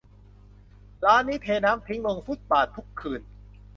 [1.05, 3.21] ร้านนี้เทน้ำทิ้งลงฟุตบาททุกคืน